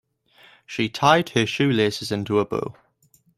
[0.65, 2.73] She tied her shoelaces into a bow.